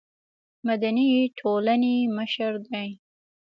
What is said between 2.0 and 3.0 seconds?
مشر دی.